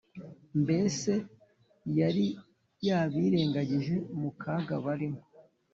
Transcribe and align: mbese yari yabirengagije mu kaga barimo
mbese 0.61 1.11
yari 1.99 2.27
yabirengagije 2.87 3.95
mu 4.19 4.29
kaga 4.41 4.75
barimo 4.85 5.21